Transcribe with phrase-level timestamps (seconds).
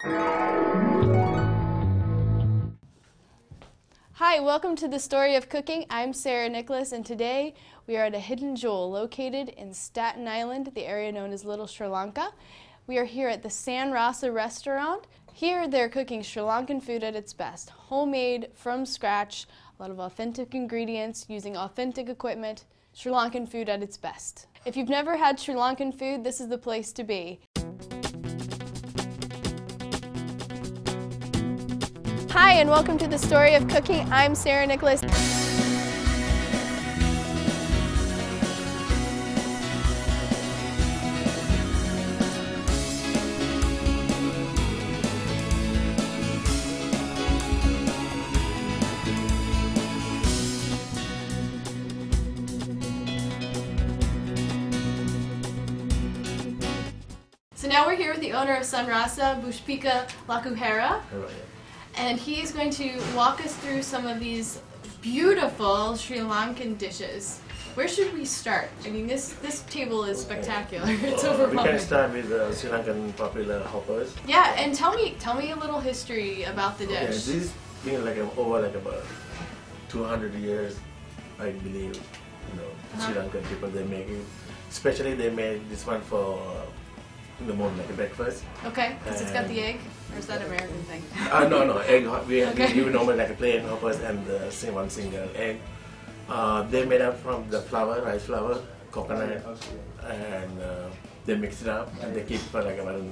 [0.00, 0.12] Hi,
[4.38, 5.86] welcome to the Story of Cooking.
[5.90, 7.54] I'm Sarah Nicholas, and today
[7.88, 11.66] we are at a hidden jewel located in Staten Island, the area known as Little
[11.66, 12.30] Sri Lanka.
[12.86, 15.08] We are here at the San Rasa restaurant.
[15.32, 19.48] Here they're cooking Sri Lankan food at its best, homemade from scratch,
[19.80, 24.46] a lot of authentic ingredients, using authentic equipment, Sri Lankan food at its best.
[24.64, 27.40] If you've never had Sri Lankan food, this is the place to be.
[32.48, 34.10] Hi, and welcome to the Story of Cooking.
[34.10, 35.02] I'm Sarah Nicholas.
[57.54, 61.02] So now we're here with the owner of Sunrasa, Pushpika Lakuhera,
[61.98, 64.60] and he's going to walk us through some of these
[65.02, 67.40] beautiful Sri Lankan dishes.
[67.74, 68.68] Where should we start?
[68.84, 70.86] I mean, this this table is spectacular.
[71.02, 71.64] It's Uh, we overwhelming.
[71.72, 74.14] can start with uh, Sri Lankan popular hoppers.
[74.26, 77.24] Yeah, and tell me tell me a little history about the Okay, dish.
[77.26, 77.52] this
[77.84, 79.04] been like over like about
[79.90, 80.74] 200 years,
[81.38, 81.94] I believe.
[82.48, 83.22] You know, Sri Uh-huh.
[83.22, 84.24] Lankan people they make it.
[84.70, 86.66] Especially they made this one for uh,
[87.40, 88.42] in the morning like a breakfast.
[88.64, 89.78] Okay, because it's got the egg,
[90.12, 91.02] or is that American thing?
[91.30, 92.04] Uh, no, no, egg.
[92.26, 92.66] We, Okay.
[92.68, 95.60] we give normally like a plain hoppers and the same one single egg.
[96.28, 99.42] Uh, they made up from the flour, rice flour, coconut,
[100.04, 100.88] and uh,
[101.26, 103.02] they mix it up and they keep for like about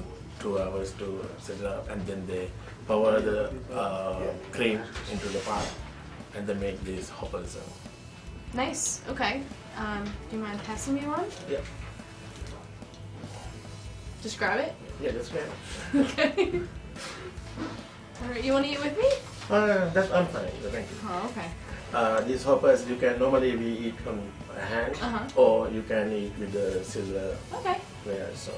[0.40, 2.48] two hours to set it up, and then they
[2.86, 4.20] pour the uh,
[4.52, 5.66] cream into the pot,
[6.34, 7.56] and they make these hoppers.
[8.54, 9.00] Nice.
[9.08, 9.42] Okay.
[9.76, 11.24] Um, do you mind passing me one?
[11.50, 11.58] yeah,
[14.26, 14.74] Just grab it.
[15.00, 15.46] yeah, that's right.
[15.94, 16.60] Okay.
[18.22, 18.42] All right.
[18.42, 19.06] You want to eat with me?
[19.48, 20.50] Uh, that's I'm fine.
[20.74, 20.96] Thank you.
[21.06, 21.46] Oh, okay.
[21.94, 24.18] Uh, these hoppers you can normally we eat on
[24.56, 25.40] a hand, Uh-huh.
[25.42, 27.78] or you can eat with the silver Okay.
[28.04, 28.50] Yeah, So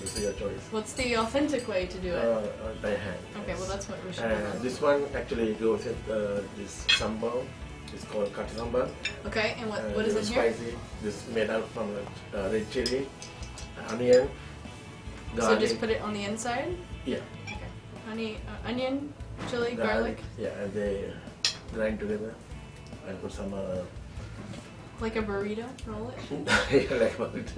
[0.00, 0.64] this is your choice.
[0.70, 2.24] What's the authentic way to do it?
[2.24, 3.20] Uh, uh, by hand.
[3.42, 3.52] Okay.
[3.60, 4.24] Well, that's what we should.
[4.24, 4.58] Do.
[4.64, 7.44] this one actually goes with uh, this sambal.
[7.92, 8.88] It's called kati sambal.
[9.28, 9.56] Okay.
[9.60, 10.48] And what Uh, what is it it's here?
[10.56, 10.72] spicy.
[11.04, 11.92] This made out from
[12.32, 13.04] uh, red chili,
[13.92, 14.24] onion,
[15.34, 15.60] So garlic.
[15.60, 16.76] just put it on the inside.
[17.04, 17.58] yeah, Okay.
[18.08, 19.12] Honey, uh, onion,
[19.50, 21.12] chili, garlic, Yeah, and they
[21.72, 22.34] grind together
[23.08, 23.52] and put some.
[23.52, 23.82] Uh,
[25.00, 25.66] like a burrito.
[25.86, 26.18] Roll it.
[26.90, 27.52] yeah, like it.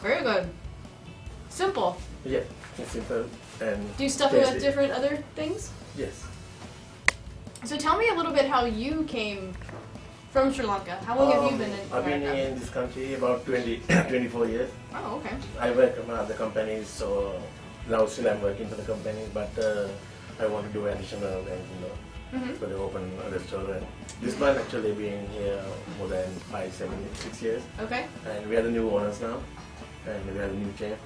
[0.00, 0.48] Very good.
[1.50, 2.00] Simple.
[2.24, 2.40] Yeah,
[2.78, 3.26] it's simple
[3.60, 3.96] and.
[3.96, 5.70] Do you stuff it with different other things?
[5.96, 6.24] Yes.
[7.64, 9.52] So tell me a little bit how you came
[10.36, 10.96] from Sri Lanka.
[11.06, 14.46] How long have you Um, been in I've been in this country about 20, 24
[14.48, 14.70] years.
[14.94, 15.34] Oh, okay.
[15.58, 17.40] I work in other companies, so
[17.88, 19.88] now still I'm working for the company, but uh,
[20.38, 21.94] I want to do additional and you know,
[22.36, 23.82] hmm for the open a restaurant.
[24.20, 25.62] This one actually been here
[25.98, 28.04] more than five, seven, six years, Okay.
[28.28, 29.38] and we are the new owners now,
[30.06, 30.98] and we have a new chef,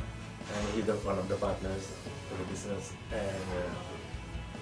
[0.55, 1.87] and he's the, one of the partners
[2.29, 3.71] for the business, and uh,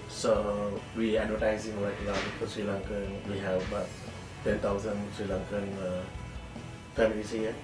[0.09, 3.01] so we advertising right now for Sri Lanka.
[3.33, 3.87] We have about
[4.43, 6.01] 10,000 Sri Lankan uh,
[6.95, 7.55] families here,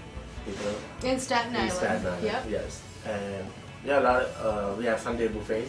[0.45, 0.73] people.
[1.03, 1.69] In Staten Island.
[1.71, 1.75] In.
[1.75, 2.45] Staten Island, Yep.
[2.49, 2.81] yes.
[3.05, 3.45] And
[3.85, 5.67] yeah, a lot, uh, we have Sunday buffet,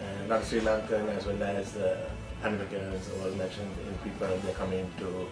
[0.00, 2.08] and a lot of Sri Lankan as well as uh,
[2.44, 3.68] Americans or Mexican
[4.04, 5.26] people, they come in to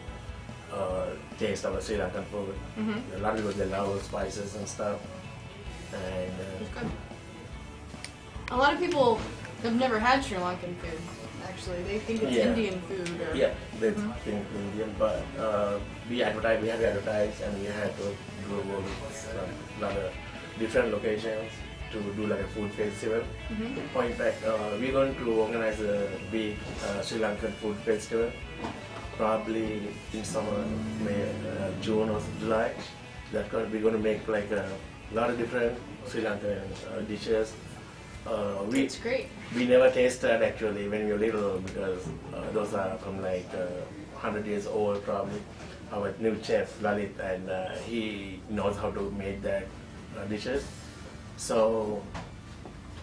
[0.76, 1.06] uh,
[1.38, 2.54] taste our Sri Lankan food.
[2.76, 5.00] hmm A lot of people, they love spices and stuff.
[5.92, 6.90] And uh, good.
[8.50, 9.20] A lot of people
[9.62, 11.00] have never had Sri Lankan food.
[11.46, 12.48] Actually, they think it's Yeah.
[12.48, 13.08] Indian food.
[13.20, 14.14] Or, yeah, they Mhm.
[14.24, 15.78] think Indian, but uh,
[16.10, 18.06] we advertise, we have advertised, and we had to
[18.48, 20.10] do a lot of
[20.58, 21.50] different locations
[21.92, 23.22] to do like a food festival.
[23.50, 24.04] Mhm.
[24.06, 28.30] In fact, uh, we're going to organize a big uh, Sri Lankan food festival,
[29.16, 30.64] probably in summer,
[31.04, 31.22] May,
[31.52, 32.72] uh, June or July.
[33.32, 34.66] That we're going to make like a
[35.12, 35.76] lot of different
[36.06, 37.52] Sri Lankan uh, dishes.
[38.26, 39.28] Uh, we It's great.
[39.54, 43.66] we never tasted actually when we were little because uh, those are from like uh,
[44.20, 45.40] 100 years old probably.
[45.90, 49.64] Our new chef Lalit and uh, he knows how to make that
[50.18, 50.62] uh, dishes.
[51.38, 52.02] So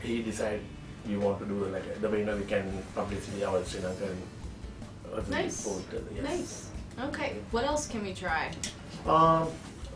[0.03, 0.61] he decided
[1.07, 4.15] we want to do like the way you know we can publicity our Sri Lankan
[5.11, 5.63] uh, Nice.
[5.63, 5.83] food.
[5.97, 6.23] uh, yes.
[6.23, 6.69] Nice.
[7.09, 7.33] Okay.
[7.49, 8.51] What else can we try?
[9.07, 9.47] Um,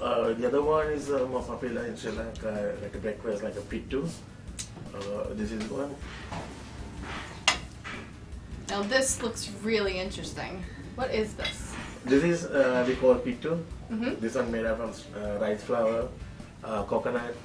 [0.02, 3.56] uh, the other one is uh, more popular in Sri Lanka, like a breakfast, like
[3.56, 4.10] a pittu.
[4.94, 5.96] Uh, this is one.
[8.70, 10.64] Now this looks really interesting.
[10.96, 11.74] What is this?
[12.06, 13.62] This is uh, we call pittu.
[13.92, 14.20] Mm-hmm.
[14.20, 16.08] This one made up of uh, rice flour,
[16.64, 17.36] uh, coconut,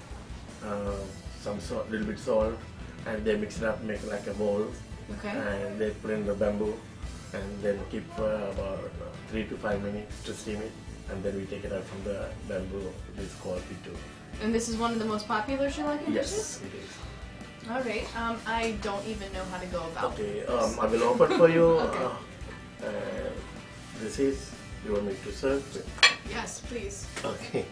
[0.64, 0.92] uh,
[1.40, 2.54] some salt, little bit salt,
[3.06, 4.66] and they mix it up, make like a bowl,
[5.18, 5.30] Okay.
[5.30, 6.74] and they put in the bamboo,
[7.32, 10.72] and then keep for about uh, three to five minutes to steam it,
[11.10, 12.92] and then we take it out from the bamboo.
[13.16, 13.96] It's called pittu.
[14.42, 16.60] And this is one of the most popular Sri Lankan Yes, dishes?
[16.68, 16.90] it is.
[17.70, 18.04] All right.
[18.16, 21.48] Um, I don't even know how to go about Okay, um, I will open for
[21.48, 21.64] you.
[21.88, 22.04] Okay.
[22.04, 23.30] uh, uh,
[24.00, 24.50] this is
[24.84, 25.64] you want me to serve?
[26.28, 27.06] Yes, please.
[27.24, 27.64] Okay.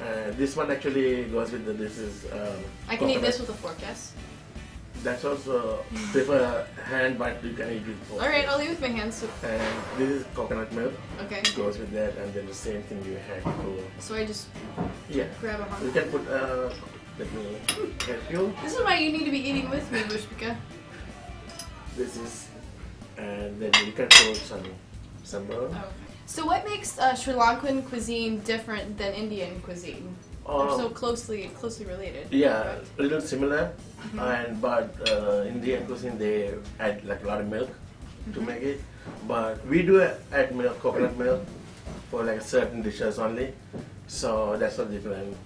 [0.00, 1.72] Uh, this one actually goes with the.
[1.72, 2.24] This is.
[2.32, 2.56] Um,
[2.88, 4.12] I can eat this with a fork, yes?
[5.02, 8.22] That's also prefer hand, but you can eat with fork.
[8.22, 9.24] All right, I'll eat with my hands.
[9.42, 9.62] And
[9.96, 10.92] this is coconut milk.
[11.24, 11.40] Okay.
[11.56, 13.84] Goes with that, and then the same thing you had before.
[14.00, 14.48] So I just
[15.08, 15.28] Yeah.
[15.40, 16.28] grab a You can put.
[16.28, 16.68] Uh,
[17.20, 17.44] let me
[18.08, 18.42] help you.
[18.64, 20.56] This is why you need to be eating with me, Pushpika.
[21.96, 22.48] This is,
[23.18, 24.64] and then you can put some
[25.24, 25.68] sambal.
[25.74, 25.84] Oh.
[26.26, 30.16] So what makes uh, Sri Lankan cuisine different than Indian cuisine?
[30.46, 32.26] They're so Um, closely closely related.
[32.32, 32.98] Yeah, correct?
[32.98, 34.18] a little similar, Mm-hmm.
[34.18, 38.32] and but uh, Indian cuisine they add like a lot of milk Mm-hmm.
[38.32, 38.80] to make it.
[39.28, 40.00] But we do
[40.32, 41.44] add milk, coconut milk,
[42.10, 43.52] for like certain dishes only.
[44.08, 45.36] So that's what different.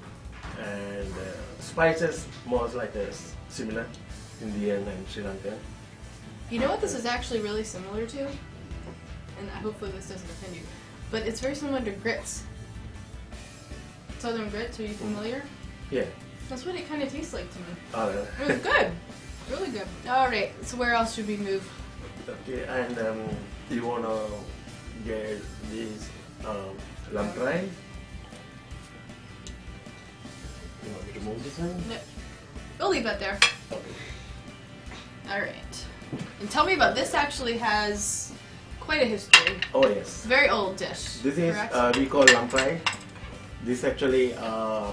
[0.58, 3.86] And uh, spices more like a s- similar,
[4.42, 5.56] Indian and Sri Lankan.
[6.50, 8.28] You know what this is actually really similar to?
[9.38, 10.62] And hopefully this doesn't offend you.
[11.10, 12.44] But it's very similar to grits.
[14.18, 15.42] Southern grits, are you familiar?
[15.90, 16.04] Yeah.
[16.48, 17.64] That's what it kind of tastes like to me.
[17.94, 18.92] All It was good.
[19.50, 19.86] Really good.
[20.08, 21.68] All right, so where else should we move?
[22.28, 23.28] okay, and um,
[23.70, 24.16] you wanna
[25.04, 25.40] get
[25.70, 26.08] these
[26.46, 26.76] um,
[27.12, 27.68] lamprais?
[30.84, 31.88] You want me to move this one?
[31.88, 31.96] No.
[32.78, 33.38] We'll leave that there.
[33.72, 33.80] Okay.
[35.30, 35.86] All right.
[36.40, 37.14] And tell me about this.
[37.14, 38.32] Actually has
[38.80, 39.56] quite a history.
[39.72, 40.24] Oh yes.
[40.26, 41.18] Very old dish.
[41.22, 42.80] This is uh, we call lamprais.
[43.64, 44.92] This actually uh,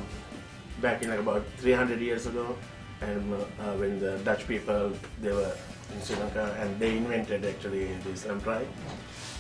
[0.80, 2.56] back in like about 300 years ago,
[3.02, 5.52] and uh, when the Dutch people they were
[5.94, 8.66] in Sri Lanka and they invented actually this lamprais.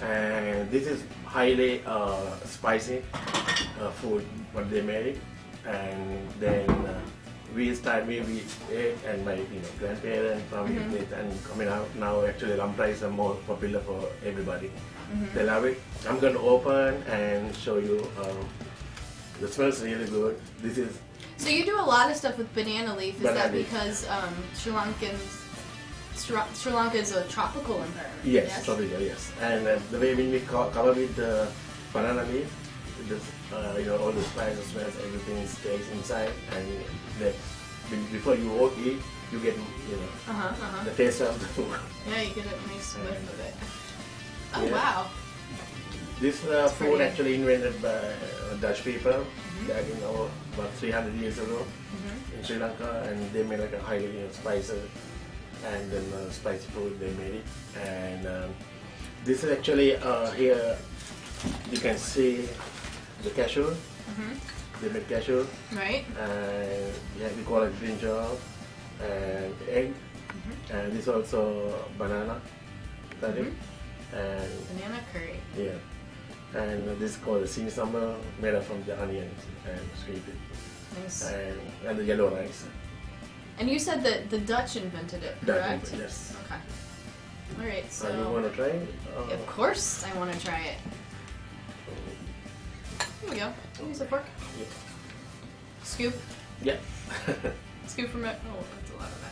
[0.02, 3.04] And this is highly uh, spicy
[3.80, 5.22] uh, food what they made,
[5.66, 7.00] and then uh,
[7.56, 8.44] we started we, we
[8.76, 10.94] ate and my you know grandparents from Mhm.
[11.02, 14.72] it and coming out now actually lamprais is uh, more popular for everybody.
[15.14, 15.34] Mhm.
[15.34, 15.80] They love it.
[16.08, 18.08] I'm going to open and show you.
[18.24, 18.38] Um,
[19.42, 20.40] the smells really good.
[20.62, 20.98] This is
[21.38, 23.16] So you do a lot of stuff with banana leaf.
[23.16, 25.24] Is Banana that because um, Sri Lankans,
[26.16, 28.24] Sri, Sri Lanka is a tropical environment?
[28.24, 29.32] yes, tropical, yes.
[29.42, 31.48] And uh, the way we co- cover with the
[31.92, 32.46] banana leaf,
[33.10, 36.68] just, uh, you know all the spices, smells, everything stays inside, and
[37.20, 39.00] when- before you all eat,
[39.32, 40.48] you get you know Uh huh.
[40.48, 40.84] Uh huh.
[40.86, 41.76] the taste of the food.
[42.08, 43.54] Yeah, you get a nice whiff of it.
[44.56, 44.72] Oh Yeah.
[44.72, 45.08] wow.
[46.22, 47.04] This uh, food pretty.
[47.04, 49.68] actually invented by uh, Dutch people Mm-hmm.
[49.68, 51.60] back in oh, about 300 years ago.
[51.92, 54.80] hmm in Sri Lanka, and they made like a highly you know, spicy
[55.68, 56.98] and then uh, spicy food.
[57.00, 57.46] They made it,
[57.78, 58.50] and um,
[59.26, 60.78] this is actually uh, here.
[61.72, 62.48] You can see
[63.24, 63.68] the cashew.
[64.16, 64.34] hmm
[64.82, 66.06] They made cashew, Right.
[66.18, 68.38] and yeah, we call it brinjal
[69.00, 70.54] and egg, Mhm.
[70.76, 71.40] and this also
[72.00, 72.42] banana
[73.22, 73.54] curry, Mhm.
[74.14, 75.38] and Banana curry.
[75.58, 75.78] yeah.
[76.54, 79.40] And this is called the sini sambal, made up from the onions
[79.70, 80.24] and sweet
[81.00, 81.30] Nice.
[81.32, 82.66] and, and the yellow rice.
[83.60, 85.70] And you said that the Dutch invented it, correct?
[85.94, 86.34] invented, yes.
[86.46, 86.60] Okay.
[87.60, 87.86] All right.
[87.92, 88.08] So.
[88.10, 88.88] So you want to try it?
[89.16, 90.80] Uh, Of course, I want to try it.
[93.32, 93.54] We go.
[93.88, 94.26] Use the fork.
[94.60, 94.66] Yeah.
[95.84, 96.14] Scoop.
[96.62, 96.76] Yeah.
[97.88, 98.38] Scoop from it.
[98.52, 99.32] Oh, that's a lot of that.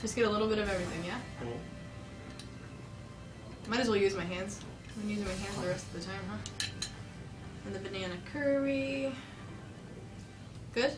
[0.00, 1.18] Just get a little bit of everything, yeah?
[3.68, 4.60] Might as well use my hands.
[5.02, 6.66] I'm using my hands the rest of the time, huh?
[7.66, 9.12] And the banana curry.
[10.72, 10.92] Good?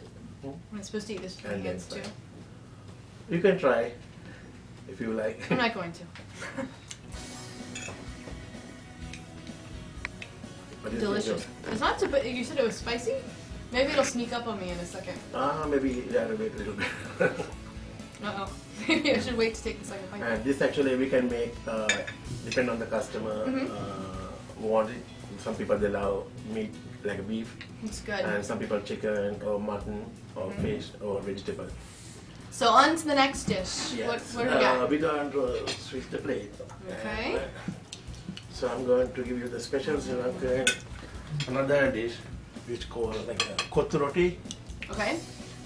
[0.45, 0.57] Mhm.
[0.73, 2.03] I'm supposed to eat this with my hands too.
[3.31, 3.93] you can try
[4.89, 5.51] if you like.
[5.51, 6.03] I'm not going to.
[10.91, 11.47] Do Delicious.
[11.71, 13.15] It's not too, but you said it was spicy?
[13.73, 15.19] Maybe it'll sneak up on me in a second.
[15.35, 16.87] Ah, maybe you have wait a little bit.
[18.23, 18.53] Uh oh.
[18.89, 20.23] Maybe I should wait to take the second bite.
[20.23, 21.87] and this actually we can make uh,
[22.47, 23.69] depend on the customer Mhm.
[23.69, 25.03] uh, want it.
[25.41, 26.25] Some people they love
[26.55, 26.73] meat
[27.05, 28.21] like beef, It's good.
[28.21, 30.63] and some people chicken or mutton or Mhm.
[30.63, 31.69] fish or vegetable.
[32.51, 33.93] So on to the next dish.
[33.93, 34.09] Yes.
[34.09, 35.01] What, what do we uh, got?
[35.01, 35.31] going
[35.67, 36.55] to switch the plate.
[36.89, 37.43] Okay.
[38.65, 40.75] And, so I'm going to give you the special Sri Lankan
[41.49, 42.15] another dish
[42.67, 44.39] which called like a kottu roti.
[44.91, 45.19] Okay.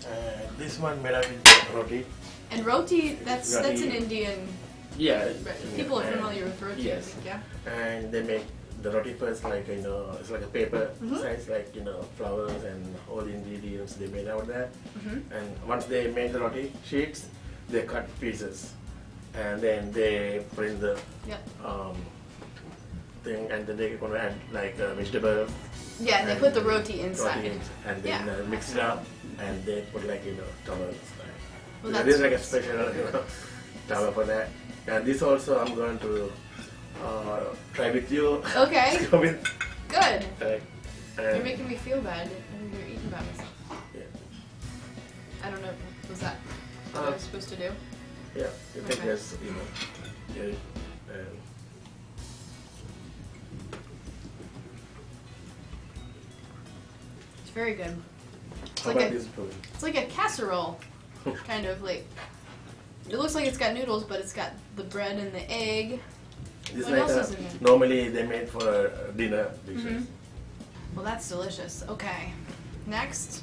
[0.04, 0.10] Uh,
[0.58, 2.06] this one made up with roti.
[2.50, 4.48] And roti, that's that's an Indian.
[4.96, 5.28] Yeah.
[5.76, 7.10] People are and- familiar with roti, Yes.
[7.10, 7.40] think, yeah.
[7.72, 8.44] And they make
[8.82, 11.20] the roti first, like you know, it's like a paper Mhm.
[11.20, 14.70] size, like you know, flowers and all the ingredients they made out there.
[14.98, 15.22] Mhm.
[15.30, 17.26] And once they made the roti sheets,
[17.68, 18.72] they cut pieces,
[19.34, 21.42] and then they put in the Yep.
[21.64, 21.96] um,
[23.28, 25.50] thing, and then they gonna add like uh, vegetables.
[26.00, 27.36] Yeah, they put the roti inside.
[27.36, 28.32] roti in, and then Yeah.
[28.34, 29.04] uh, mix it up,
[29.38, 30.96] and they put like you know towels.
[31.20, 31.36] Like,
[31.82, 33.22] Well, there is like a special you know,
[33.88, 34.48] towel for that.
[34.88, 36.32] And this also I'm going to
[37.04, 37.40] uh,
[37.74, 38.42] try with you.
[38.56, 39.06] Okay.
[39.12, 39.36] with,
[39.88, 40.24] Good.
[40.40, 40.62] like,
[41.18, 42.26] You're making me feel bad.
[42.54, 43.52] and You're eating by myself.
[43.94, 44.08] yeah,
[45.44, 45.74] I don't know.
[45.76, 46.36] What Was that
[46.92, 47.70] what I Uh, was supposed to do?
[48.34, 49.08] yeah, you can Okay.
[49.12, 49.66] just you know
[50.48, 50.58] it.
[57.58, 57.94] Very good.
[58.76, 59.08] It's like a
[59.74, 60.78] it's like a casserole,
[61.50, 62.06] kind of like.
[63.10, 65.98] It looks like it's got noodles, but it's got the bread and the egg.
[66.72, 67.52] This What like else uh, is in there?
[67.60, 69.84] normally they made for uh, dinner dishes.
[69.84, 70.06] Mhm.
[70.94, 71.74] Well, that's delicious.
[71.88, 72.32] Okay.
[72.86, 73.42] Next.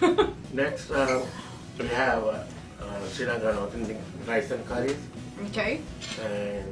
[0.52, 1.24] Next, uh,
[1.78, 2.44] we have uh,
[2.82, 5.00] uh, Sri Lankan authentic rice and curries,
[5.50, 5.80] okay.
[6.20, 6.68] and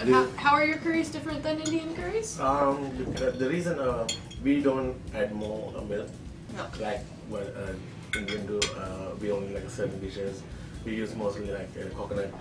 [0.00, 2.38] And how, how are your curries different than Indian curries?
[2.40, 2.76] Um,
[3.18, 4.06] the, the reason uh,
[4.44, 6.08] we don't add more milk,
[6.56, 6.80] Milk.
[6.80, 10.42] like what uh, Indian do, uh, we only like certain dishes.
[10.84, 12.32] We use mostly like uh, coconut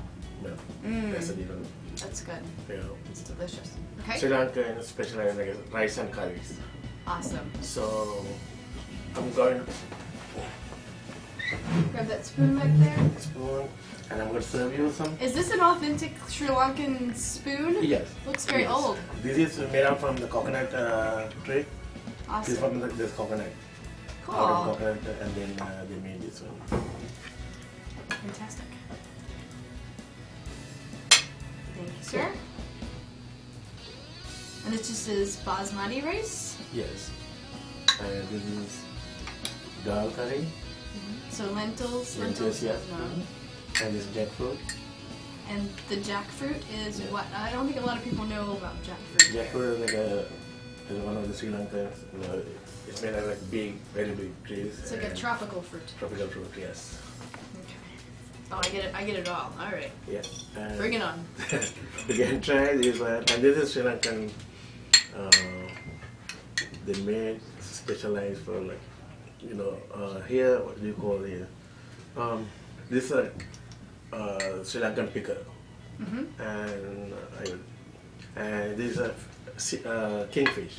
[0.43, 0.59] milk.
[0.85, 1.11] Mm.
[1.13, 1.67] That's the difference.
[2.01, 2.43] That's good.
[2.69, 3.71] You know, It's delicious.
[4.05, 4.29] Sri Okay.
[4.29, 6.57] Lanka specialize like rice and curries.
[7.07, 7.49] Awesome.
[7.61, 8.25] So
[9.15, 9.61] I'm going
[11.93, 12.97] Grab that spoon back there.
[13.19, 13.69] spoon,
[14.09, 15.15] and I'm going to serve you some.
[15.21, 17.77] Is this an authentic Sri Lankan spoon?
[17.81, 18.07] Yes.
[18.25, 18.71] Looks very Yes.
[18.73, 18.97] old.
[19.21, 21.63] This is made up from the coconut uh, tree.
[21.63, 21.67] This
[22.27, 22.55] Awesome.
[22.57, 23.51] from the, this coconut.
[24.29, 24.87] Out of Cool.
[24.87, 26.81] and then uh, they made this one.
[28.09, 28.65] Fantastic.
[31.75, 32.31] Thank you, sir.
[34.65, 36.57] And this just is basmati rice.
[36.73, 37.11] Yes.
[38.01, 38.81] And this is
[39.85, 40.45] dal curry,
[41.29, 42.75] So lentils, Lentils, yeah.
[42.89, 43.85] No.
[43.85, 44.57] and this jackfruit.
[45.49, 47.11] And the jackfruit is Yeah.
[47.11, 47.25] what?
[47.35, 49.33] I don't think a lot of people know about jackfruit.
[49.35, 50.25] Jackfruit is like a
[50.89, 51.89] is one of the Sri Lankan.
[52.13, 52.41] You know,
[52.95, 54.79] it's made of like big, very big trees.
[54.79, 55.83] It's like a tropical fruit.
[55.99, 56.47] tropical fruit.
[56.57, 56.97] Yes.
[57.59, 57.73] Okay.
[58.53, 58.95] Oh, I get it.
[58.95, 59.51] I get it all.
[59.59, 59.91] All right.
[60.09, 60.21] Yeah.
[60.57, 61.25] And Bring it on.
[62.07, 64.31] you can try this one, and this is Sri Lankan.
[65.13, 65.29] Uh,
[66.85, 68.79] they made specialized for like,
[69.41, 71.45] you know, uh, here what do you call it?
[72.15, 72.47] Um,
[72.89, 73.31] this is a
[74.15, 75.35] uh, Sri Lankan pickle.
[75.99, 76.27] Mhm.
[76.39, 79.13] and I, and these are
[79.57, 80.75] si- uh, kingfish.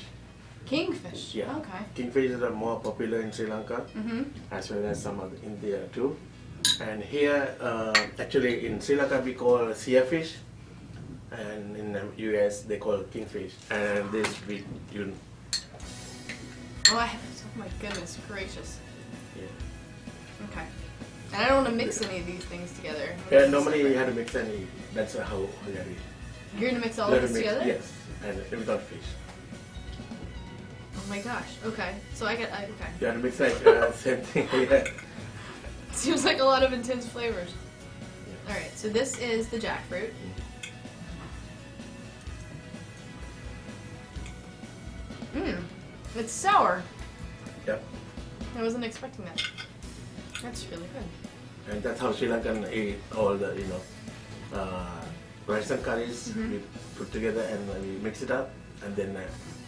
[0.66, 1.34] Kingfish.
[1.34, 1.56] Yeah.
[1.56, 1.82] Okay.
[1.94, 4.24] Kingfishes are more popular in Sri Lanka Mhm.
[4.50, 6.16] as well as some other India too.
[6.80, 10.34] And here, uh, actually in Sri Lanka we call sea fish,
[11.30, 13.52] and in the US they call kingfish.
[13.70, 15.12] And this we you
[16.90, 17.20] Oh, I have.
[17.20, 18.78] Oh my goodness gracious.
[19.36, 20.46] yeah.
[20.50, 20.66] Okay.
[21.32, 23.08] And I don't want to mix any of these things together.
[23.30, 24.66] Yeah, normally you have to mix any.
[24.94, 25.48] That's how you
[26.58, 27.62] You're gonna mix all of this together?
[27.66, 27.92] Yes,
[28.24, 29.08] and without fish.
[31.06, 31.46] Oh my gosh.
[31.64, 31.94] Okay.
[32.14, 32.52] So I get.
[32.52, 33.06] I, okay.
[33.06, 34.48] Have to mix like uh, same thing.
[34.68, 34.84] yeah.
[35.92, 37.54] Seems like a lot of intense flavors.
[38.48, 38.76] All right.
[38.76, 40.10] So this is the jackfruit.
[45.34, 45.62] Mmm.
[46.16, 46.82] It's sour.
[47.66, 47.82] Yep.
[48.56, 49.42] I wasn't expecting that.
[50.42, 51.72] That's really good.
[51.72, 53.80] And that's how Sri Lankan eat all the, you know,
[54.54, 55.04] uh,
[55.46, 56.50] rice and curries Mhm.
[56.50, 56.62] we
[56.96, 58.50] put together and we mix it up
[58.82, 59.22] and then uh,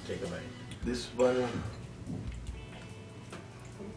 [0.07, 0.58] take a bite.
[0.85, 1.49] This one,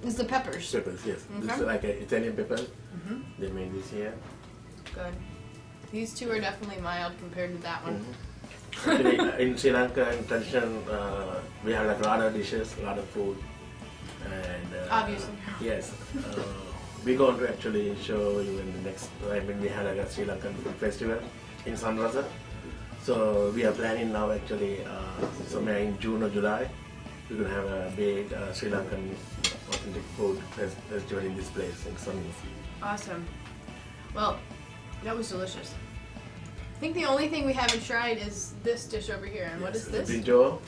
[0.04, 0.72] It's the peppers.
[0.72, 1.20] peppers, yes.
[1.40, 2.58] This is like an Italian pepper.
[3.06, 4.14] hmm They made this here.
[4.96, 5.14] Good.
[5.92, 8.00] These two are definitely mild compared to that one.
[8.00, 8.14] Mhm.
[8.92, 12.74] Actually, uh, in Sri Lanka, in tradition, uh, we have like a lot of dishes,
[12.80, 13.38] a lot of food.
[14.26, 15.34] And uh, Obviously.
[15.62, 15.92] Yes.
[16.18, 16.42] Uh,
[17.06, 20.10] we're going to actually show you in the next, I mean, we have like a
[20.10, 21.20] Sri Lankan food festival
[21.66, 22.24] in Sanrasa.
[23.04, 26.70] So we are planning now actually, uh, somewhere in June or July,
[27.30, 29.16] we're going to have a big uh, Sri Lankan
[29.70, 32.46] authentic food fes- festival in this place in Sanrasa.
[32.84, 33.26] Awesome.
[34.14, 34.38] Well,
[35.04, 35.74] that was delicious.
[36.76, 39.50] I think the only thing we haven't tried is this dish over here.
[39.52, 40.08] And what Yes, is this?
[40.10, 40.60] the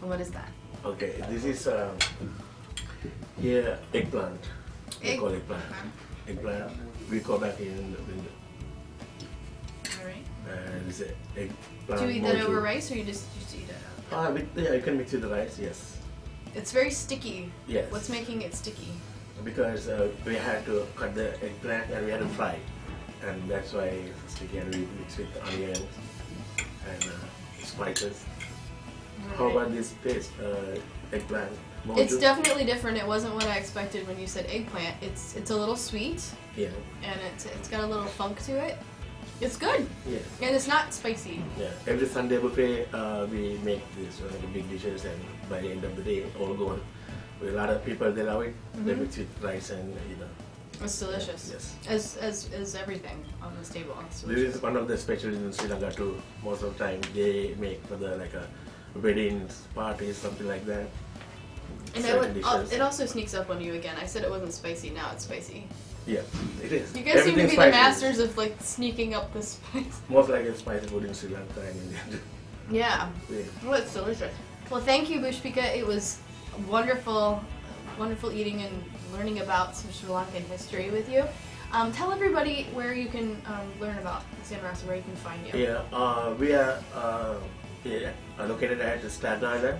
[0.00, 0.48] And what is that?
[0.84, 1.96] Okay, this is um,
[3.40, 4.40] here eggplant.
[5.02, 5.64] Egg- call eggplant.
[6.28, 6.72] Eggplant.
[7.10, 8.30] We call back in the window.
[8.30, 8.43] All right.
[10.50, 12.00] And it's a eggplant.
[12.00, 13.76] Do you eat that over rice, or you just just eat it?
[14.12, 15.58] Ah, with, yeah, you can mix it with the rice.
[15.58, 15.98] Yes.
[16.54, 17.50] It's very sticky.
[17.66, 17.90] Yes.
[17.90, 18.92] What's making it sticky?
[19.42, 22.58] Because uh, we had to cut the eggplant and we had to fry,
[23.26, 24.58] and that's why it's sticky.
[24.58, 25.82] And we mix with the onions
[26.88, 28.24] and uh, spices.
[29.36, 30.78] How about this paste, uh,
[31.12, 31.50] eggplant?
[31.84, 32.96] More It's definitely different.
[32.96, 34.96] It wasn't what I expected when you said eggplant.
[35.02, 36.22] It's it's a little sweet
[36.56, 36.68] yeah,
[37.02, 38.78] and it's it's got a little funk to it.
[39.40, 41.42] It's good yeah, and it's not spicy.
[41.58, 41.68] yeah.
[41.86, 45.84] Every Sunday buffet, uh, we make this uh, like big dishes, and by the end
[45.84, 46.80] of the day, all gone.
[47.40, 48.54] With a lot of people, they love it.
[48.84, 49.00] They Mhm.
[49.00, 50.28] mix with rice and you know.
[50.82, 51.50] It's delicious.
[51.52, 51.74] Yes.
[51.88, 53.96] As as as everything on this table.
[54.26, 56.20] This is one of the specialties in Sri Lanka too.
[56.42, 58.46] Most of the time, they make for the like a
[58.98, 60.86] weddings, parties, something like that.
[61.94, 62.72] And I would, uh, dishes.
[62.72, 63.96] it also sneaks up on you again.
[64.00, 64.90] I said it wasn't spicy.
[64.90, 65.66] Now it's spicy.
[66.06, 66.20] Yeah,
[66.62, 66.94] it is.
[66.94, 67.70] You guys seem to Everything be the spicy.
[67.70, 70.00] masters of like sneaking up the spice.
[70.08, 71.98] Most like a spicy food in Sri Lanka and India.
[72.70, 73.08] Yeah.
[73.30, 73.42] yeah.
[73.64, 74.34] Well, it's delicious.
[74.70, 75.76] Well, thank you, Pushpika.
[75.76, 76.18] It was
[76.68, 77.42] wonderful,
[77.98, 81.24] wonderful eating and learning about some Sri Lankan history with you.
[81.72, 85.40] Um, tell everybody where you can um, learn about San Rasa, where you can find
[85.46, 85.58] you.
[85.58, 87.34] Yeah, uh, we are uh,
[87.84, 89.78] yeah, uh, located at Staten Island,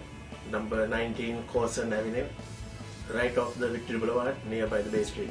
[0.50, 2.26] number 19 Corson Avenue,
[3.12, 5.30] right off the Victory Boulevard, nearby the Bay Street.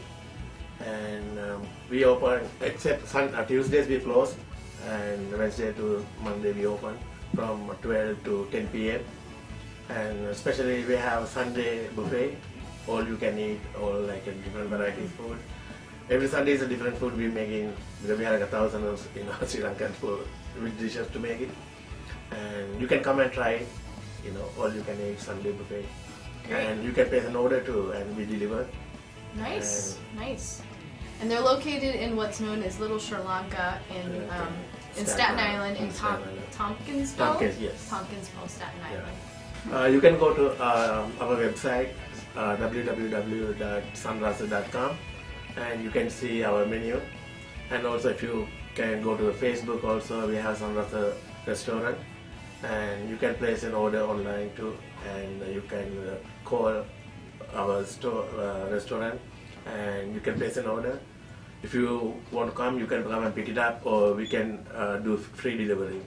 [0.85, 4.35] And um, we open, except sun, uh, Tuesdays we close,
[4.87, 6.97] and Wednesday to Monday we open
[7.35, 9.01] from 12 to 10 p.m.
[9.89, 12.37] And especially we have Sunday buffet,
[12.87, 15.37] all you can eat, all like a different variety of food.
[16.09, 18.99] Every Sunday is a different food we making because we have like a thousand of
[19.15, 20.27] you know Sri Lankan food
[20.61, 21.49] with dishes to make it,
[22.31, 23.67] and you can come and try it.
[24.25, 25.85] You know, all you can eat Sunday buffet,
[26.47, 26.65] Great.
[26.67, 28.67] and you can place an order too, and we deliver.
[29.35, 30.61] Nice, nice.
[31.23, 34.53] And they're located in what's known as Little Sri Lanka in um,
[34.97, 35.77] in Staten Staten Island.
[35.77, 37.15] In Tom- Tompkinsville.
[37.15, 37.89] Tompkins, yes.
[37.89, 38.89] Tompkinsville, Staten Yeah.
[38.91, 39.17] Island.
[39.71, 41.91] Uh, you can go to um, our website
[42.35, 44.97] uh, www.sunrasa.com
[45.55, 46.99] and you can see our menu.
[47.71, 51.13] And also, if you can go to Facebook, also we have Sunrasa
[51.47, 51.95] restaurant,
[52.65, 54.75] and you can place an order online too,
[55.15, 56.83] and you can uh, call
[57.55, 59.21] our store uh, restaurant,
[59.65, 60.99] and you can place an order.
[61.63, 64.65] If you want to come, you can come and pick it up, or we can
[64.75, 66.01] uh, do free delivery.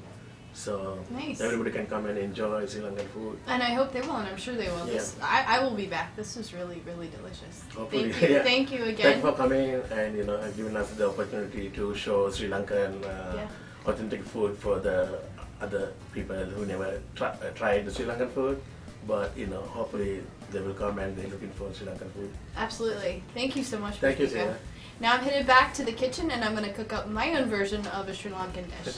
[0.53, 1.41] So Nice.
[1.41, 3.39] everybody can come and enjoy Sri Lankan food.
[3.47, 4.87] And I hope they will, and I'm sure they will.
[4.87, 4.93] Yeah.
[4.95, 6.17] This, I, I will be back.
[6.17, 7.63] This was really, really delicious.
[7.75, 8.43] Hopefully, Thank you, yeah.
[8.43, 9.17] thank you Thank again.
[9.17, 13.37] you for coming and you know giving us the opportunity to show Sri Lankan uh,
[13.37, 13.49] Yeah.
[13.87, 15.21] authentic food for the
[15.61, 18.61] other people who never try, uh, tried the Sri Lankan food.
[19.07, 22.33] But you know, hopefully they will come and they're looking for Sri Lankan food.
[22.57, 23.23] Absolutely.
[23.35, 23.97] Thank you so much.
[23.97, 24.27] Thank you.
[24.29, 24.57] Sarah.
[24.99, 27.51] Now I'm headed back to the kitchen, and I'm going to cook up my own
[27.51, 28.97] version of a Sri Lankan dish.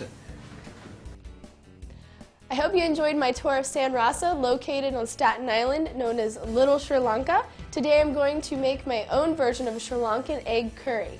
[2.51, 6.39] I hope you enjoyed my tour of San Rasa, located on Staten Island, known as
[6.47, 7.45] Little Sri Lanka.
[7.73, 11.19] Today I'm going to make my own version of a Sri Lankan egg curry.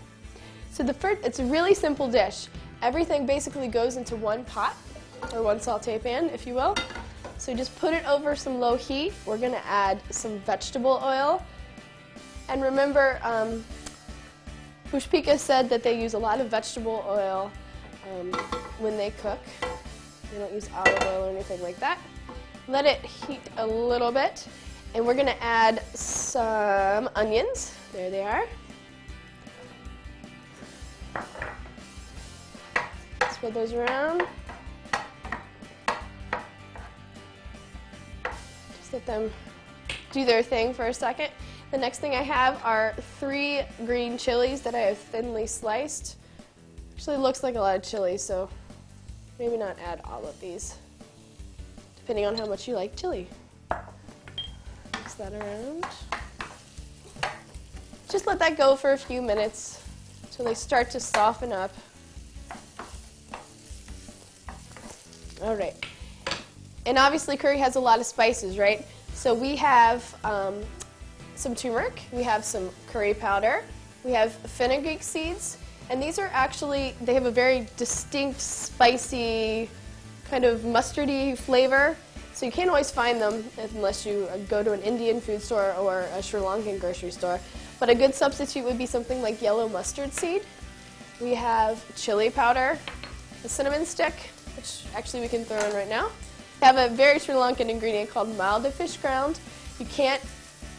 [0.71, 2.47] So the first, it's a really simple dish.
[2.81, 4.77] Everything basically goes into one pot,
[5.35, 6.77] or one saute pan, if you will.
[7.37, 9.13] So just put it over some low heat.
[9.27, 11.45] We're gonna add some vegetable oil.
[12.49, 13.65] And remember, um,
[14.91, 17.51] Pushpika said that they use a lot of vegetable oil
[18.11, 18.33] um,
[18.79, 19.39] when they cook.
[20.33, 21.99] They don't use olive oil or anything like that.
[22.69, 24.49] Let it heat a little bit,
[24.95, 27.75] and we're gonna add some onions.
[27.93, 28.47] There they are.
[33.31, 34.27] Spread those around.
[38.79, 39.31] Just let them
[40.13, 41.31] do their thing for a second.
[41.71, 46.17] The next thing I have are three green chilies that I have thinly sliced.
[46.95, 48.49] Actually looks like a lot of chili, so
[49.39, 50.77] maybe not add all of these,
[51.97, 53.29] depending on how much you like chili.
[54.95, 55.87] Mix that around.
[58.09, 59.83] Just let that go for a few minutes
[60.25, 61.75] until they start to soften up.
[65.43, 65.75] All right.
[66.87, 68.87] And obviously, curry has a lot of spices, right?
[69.13, 70.63] So we have um,
[71.39, 73.63] some turmeric, we have some curry powder,
[74.05, 75.57] we have fenugreek seeds,
[75.89, 79.71] and these are actually, they have a very distinct, spicy,
[80.29, 81.97] kind of mustardy flavor.
[82.35, 86.03] So you can't always find them unless you go to an Indian food store or
[86.15, 87.41] a Sri Lankan grocery store.
[87.81, 90.43] But a good substitute would be something like yellow mustard seed.
[91.21, 92.79] We have chili powder,
[93.45, 94.15] a cinnamon stick,
[94.57, 96.11] which actually we can throw in right now.
[96.61, 99.41] We have a very Sri Lankan ingredient called Maldive fish ground.
[99.79, 100.23] You can't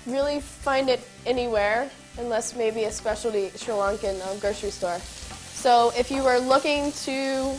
[0.06, 5.00] really find it anywhere unless maybe a specialty Sri Lankan um, grocery store.
[5.00, 7.54] So if you were looking to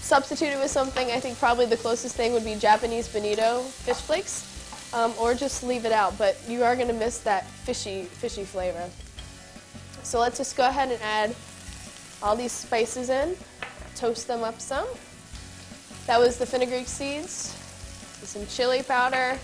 [0.00, 3.96] substitute it with something, I think probably the closest thing would be Japanese bonito fish
[3.96, 6.16] flakes, um, or just leave it out.
[6.18, 8.88] But you are going to miss that fishy, fishy flavor.
[10.02, 11.34] So let's just go ahead and add
[12.22, 13.36] all these spices in,
[13.96, 14.86] toast them up some.
[16.06, 17.56] That was the fenugreek seeds,
[18.22, 19.38] some chili powder,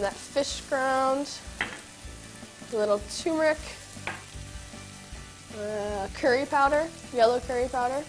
[0.00, 1.28] that fish ground,
[2.72, 3.58] a little turmeric,
[5.58, 8.04] uh, curry powder, yellow curry powder,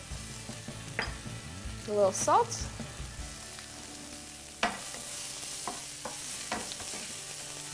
[1.88, 2.62] a little salt.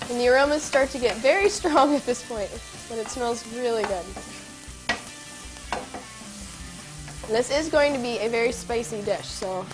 [0.09, 2.49] And the aromas start to get very strong at this point,
[2.89, 4.05] but it smells really good.
[7.25, 9.65] And this is going to be a very spicy dish, so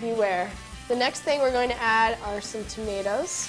[0.00, 0.50] beware.
[0.88, 3.48] The next thing we're going to add are some tomatoes.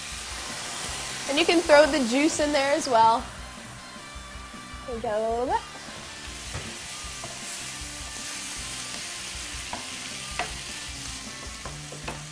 [1.30, 3.23] And you can throw the juice in there as well.
[4.91, 5.62] We've got a little bit.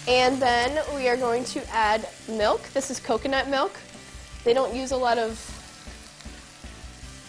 [0.08, 2.64] And then we are going to add milk.
[2.74, 3.78] This is coconut milk.
[4.44, 5.40] They don't use a lot of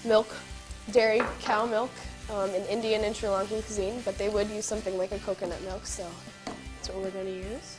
[0.05, 0.35] milk,
[0.93, 1.91] dairy, cow milk
[2.31, 5.61] um, in Indian and Sri Lankan cuisine, but they would use something like a coconut
[5.63, 6.07] milk, so
[6.87, 7.79] that's what we're going to use.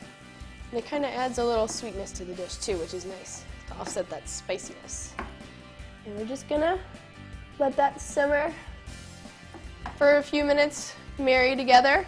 [0.72, 3.44] And it kind of adds a little sweetness to the dish too, which is nice
[3.68, 5.14] to offset that spiciness.
[6.06, 6.78] And we're just going to
[7.60, 8.54] let that simmer
[9.98, 12.06] for a few minutes, marry together.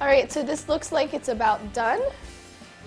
[0.00, 2.00] All right, so this looks like it's about done.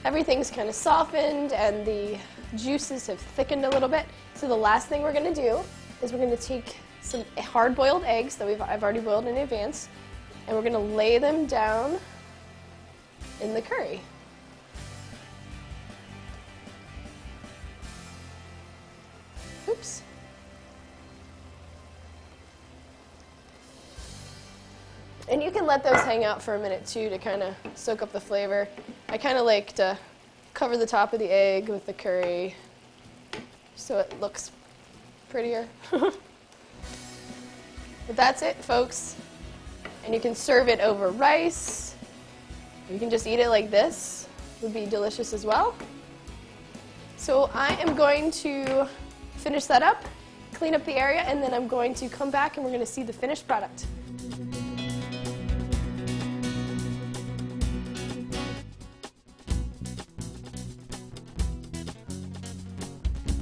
[0.06, 2.18] Everything's kind of softened and the
[2.56, 4.06] juices have thickened a little bit.
[4.36, 5.60] So the last thing we're gonna do
[6.04, 9.90] is we're gonna take some hard-boiled eggs that we've, I've already boiled in advance,
[10.48, 12.00] and we're gonna lay them down
[13.42, 14.00] in the curry.
[19.68, 20.02] Oops.
[25.30, 28.02] And you can let those hang out for a minute too to kind of soak
[28.02, 28.68] up the flavor.
[29.10, 29.98] I kind of like to
[30.54, 32.56] cover the top of the egg with the curry
[33.82, 34.52] so it looks
[35.30, 35.68] prettier.
[35.92, 36.16] but
[38.10, 39.16] that's it, folks.
[40.06, 41.91] And you can serve it over rice.
[42.92, 44.28] You can just eat it like this.
[44.58, 45.74] It Would be delicious as well.
[47.16, 48.86] So I am going to
[49.38, 50.04] finish that up,
[50.54, 52.86] clean up the area, and then I'm going to come back and we're going to
[52.86, 53.86] see the finished product.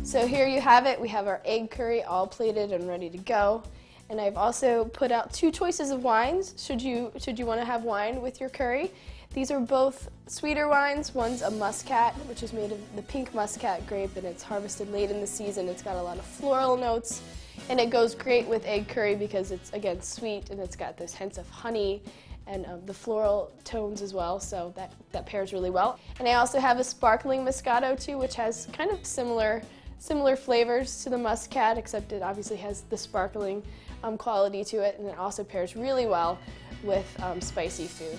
[0.04, 1.00] So here you have it.
[1.02, 3.64] We have our egg curry all plated and ready to go.
[4.10, 7.66] And I've also put out two choices of wines should you, should you want to
[7.66, 8.92] have wine with your curry.
[9.32, 11.14] These are both sweeter wines.
[11.14, 15.12] One's a muscat, which is made of the pink muscat grape, and it's harvested late
[15.12, 15.68] in the season.
[15.68, 17.22] It's got a lot of floral notes,
[17.70, 21.14] and it goes great with egg curry because it's, again, sweet, and it's got those
[21.14, 22.02] hints of honey
[22.48, 26.00] and um, the floral tones as well, so that, that pairs really well.
[26.18, 29.62] And I also have a sparkling Moscato too, which has kind of similar
[30.00, 33.62] similar flavors to the Muscat, except it obviously has the sparkling
[34.02, 36.40] um, quality to it, and it also pairs really well
[36.84, 38.18] with um, spicy food.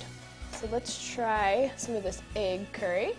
[0.60, 3.14] So let's try some of this egg curry.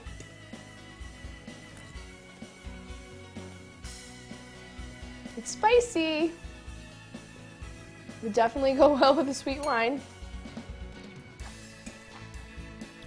[5.36, 6.34] It's spicy.
[8.21, 9.99] Would definitely go well with a sweet wine.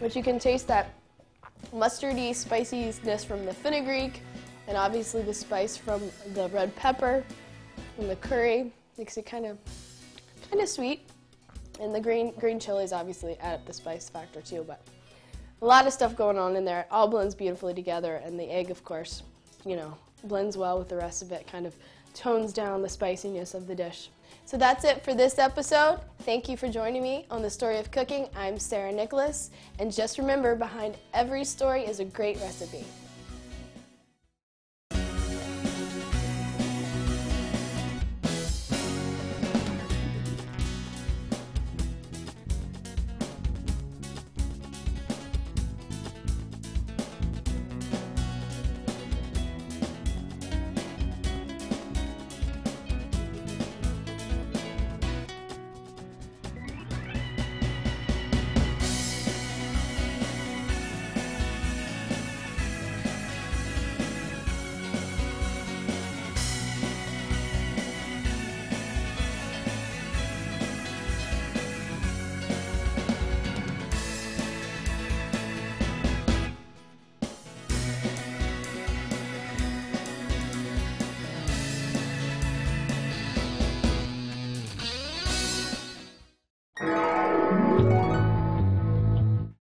[0.00, 0.94] But you can taste that
[1.72, 4.20] mustardy spiciness from the fenugreek,
[4.66, 7.22] and obviously the spice from the red pepper
[7.98, 9.58] and the curry makes it kind of
[10.50, 11.08] kind of sweet.
[11.80, 14.80] And the green green chilies obviously add up the spice factor too, but
[15.60, 16.80] a lot of stuff going on in there.
[16.80, 19.22] It all blends beautifully together, and the egg, of course,
[19.64, 21.74] you know, blends well with the rest of it, kind of
[22.14, 24.08] tones down the spiciness of the dish.
[24.46, 26.00] So that's it for this episode.
[26.20, 28.28] Thank you for joining me on the story of cooking.
[28.36, 32.84] I'm Sarah Nicholas, and just remember behind every story is a great recipe.